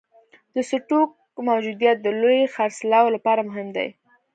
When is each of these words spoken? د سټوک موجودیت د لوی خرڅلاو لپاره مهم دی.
د 0.53 0.55
سټوک 0.69 1.09
موجودیت 1.49 1.97
د 2.01 2.07
لوی 2.21 2.39
خرڅلاو 2.53 3.13
لپاره 3.15 3.41
مهم 3.49 3.67
دی. 3.77 3.87